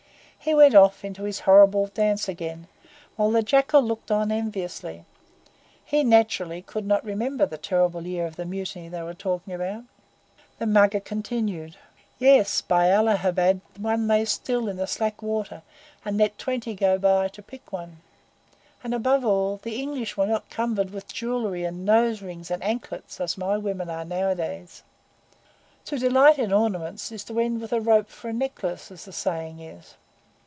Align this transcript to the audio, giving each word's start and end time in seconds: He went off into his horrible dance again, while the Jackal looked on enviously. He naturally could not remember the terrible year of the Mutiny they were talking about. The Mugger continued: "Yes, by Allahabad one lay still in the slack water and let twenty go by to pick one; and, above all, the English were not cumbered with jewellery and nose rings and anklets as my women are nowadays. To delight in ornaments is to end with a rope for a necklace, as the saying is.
He 0.43 0.55
went 0.55 0.73
off 0.73 1.05
into 1.05 1.25
his 1.25 1.41
horrible 1.41 1.85
dance 1.85 2.27
again, 2.27 2.67
while 3.15 3.29
the 3.29 3.43
Jackal 3.43 3.83
looked 3.83 4.09
on 4.09 4.31
enviously. 4.31 5.05
He 5.85 6.03
naturally 6.03 6.63
could 6.63 6.87
not 6.87 7.05
remember 7.05 7.45
the 7.45 7.59
terrible 7.59 8.07
year 8.07 8.25
of 8.25 8.37
the 8.37 8.45
Mutiny 8.45 8.89
they 8.89 9.03
were 9.03 9.13
talking 9.13 9.53
about. 9.53 9.83
The 10.57 10.65
Mugger 10.65 10.99
continued: 10.99 11.75
"Yes, 12.17 12.59
by 12.59 12.89
Allahabad 12.89 13.61
one 13.77 14.07
lay 14.07 14.25
still 14.25 14.67
in 14.67 14.77
the 14.77 14.87
slack 14.87 15.21
water 15.21 15.61
and 16.03 16.17
let 16.17 16.39
twenty 16.39 16.73
go 16.73 16.97
by 16.97 17.27
to 17.27 17.43
pick 17.43 17.71
one; 17.71 17.97
and, 18.83 18.95
above 18.95 19.23
all, 19.23 19.57
the 19.61 19.75
English 19.79 20.17
were 20.17 20.25
not 20.25 20.49
cumbered 20.49 20.89
with 20.89 21.07
jewellery 21.13 21.63
and 21.65 21.85
nose 21.85 22.23
rings 22.23 22.49
and 22.49 22.63
anklets 22.63 23.21
as 23.21 23.37
my 23.37 23.59
women 23.59 23.91
are 23.91 24.05
nowadays. 24.05 24.81
To 25.85 25.99
delight 25.99 26.39
in 26.39 26.51
ornaments 26.51 27.11
is 27.11 27.23
to 27.25 27.39
end 27.39 27.61
with 27.61 27.71
a 27.71 27.79
rope 27.79 28.09
for 28.09 28.29
a 28.29 28.33
necklace, 28.33 28.89
as 28.89 29.05
the 29.05 29.13
saying 29.13 29.59
is. 29.59 29.97